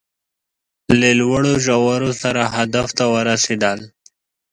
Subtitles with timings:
[0.99, 3.79] له لوړو ژورو سره هدف ته ورسېدل